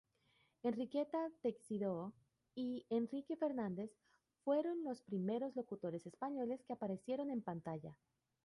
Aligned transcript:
Enriqueta 0.63 1.29
Teixidó 1.43 2.13
y 2.55 2.87
Enrique 2.89 3.35
Fernández 3.35 3.91
fueron 4.43 4.83
los 4.83 4.99
primeros 5.03 5.55
locutores 5.55 6.07
españoles 6.07 6.63
que 6.63 6.73
aparecieron 6.73 7.29
en 7.29 7.43
pantalla. 7.43 7.95